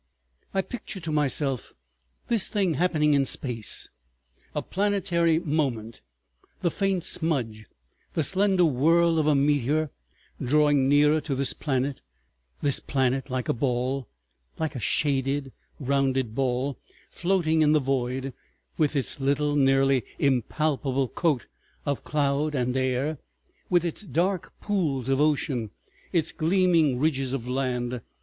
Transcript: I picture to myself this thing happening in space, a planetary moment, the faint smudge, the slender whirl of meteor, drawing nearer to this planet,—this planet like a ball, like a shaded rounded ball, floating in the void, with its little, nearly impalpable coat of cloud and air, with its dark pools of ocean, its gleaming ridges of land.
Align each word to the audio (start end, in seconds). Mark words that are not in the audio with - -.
I 0.51 0.63
picture 0.63 0.99
to 0.99 1.11
myself 1.11 1.73
this 2.27 2.47
thing 2.47 2.73
happening 2.73 3.13
in 3.13 3.23
space, 3.23 3.87
a 4.55 4.63
planetary 4.63 5.37
moment, 5.37 6.01
the 6.61 6.71
faint 6.71 7.03
smudge, 7.03 7.67
the 8.15 8.23
slender 8.23 8.65
whirl 8.65 9.19
of 9.19 9.37
meteor, 9.37 9.91
drawing 10.43 10.89
nearer 10.89 11.21
to 11.21 11.35
this 11.35 11.53
planet,—this 11.53 12.79
planet 12.79 13.29
like 13.29 13.47
a 13.47 13.53
ball, 13.53 14.07
like 14.57 14.73
a 14.75 14.79
shaded 14.79 15.51
rounded 15.79 16.33
ball, 16.33 16.79
floating 17.11 17.61
in 17.61 17.73
the 17.73 17.79
void, 17.79 18.33
with 18.79 18.95
its 18.95 19.19
little, 19.19 19.55
nearly 19.55 20.03
impalpable 20.17 21.09
coat 21.09 21.45
of 21.85 22.03
cloud 22.03 22.55
and 22.55 22.75
air, 22.75 23.19
with 23.69 23.85
its 23.85 24.01
dark 24.01 24.51
pools 24.61 25.09
of 25.09 25.21
ocean, 25.21 25.69
its 26.11 26.31
gleaming 26.31 26.97
ridges 26.97 27.33
of 27.33 27.47
land. 27.47 28.01